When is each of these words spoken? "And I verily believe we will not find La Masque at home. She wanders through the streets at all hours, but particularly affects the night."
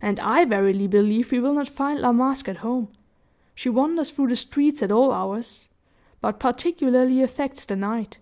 "And 0.00 0.18
I 0.20 0.46
verily 0.46 0.86
believe 0.86 1.30
we 1.30 1.38
will 1.38 1.52
not 1.52 1.68
find 1.68 2.00
La 2.00 2.12
Masque 2.12 2.48
at 2.48 2.56
home. 2.64 2.88
She 3.54 3.68
wanders 3.68 4.08
through 4.10 4.28
the 4.28 4.36
streets 4.36 4.82
at 4.82 4.90
all 4.90 5.12
hours, 5.12 5.68
but 6.22 6.40
particularly 6.40 7.20
affects 7.20 7.66
the 7.66 7.76
night." 7.76 8.16